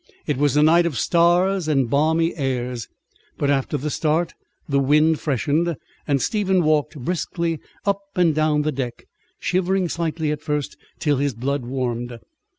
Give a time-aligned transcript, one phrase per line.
[0.25, 2.87] It was a night of stars and balmy airs;
[3.37, 4.33] but after the start
[4.67, 5.75] the wind freshened,
[6.07, 9.05] and Stephen walked briskly up and down the deck,
[9.39, 12.17] shivering slightly at first, till his blood warmed.